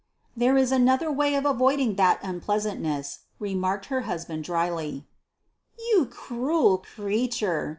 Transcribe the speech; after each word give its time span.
"There 0.35 0.57
is 0.57 0.71
another 0.71 1.11
way 1.11 1.35
of 1.35 1.45
avoiding 1.45 1.93
that 1.93 2.19
unpleasantness," 2.23 3.19
remarked 3.39 3.85
her 3.93 4.01
husband 4.01 4.43
drily. 4.43 5.05
"You 5.91 6.07
cruel 6.07 6.79
creature!" 6.79 7.69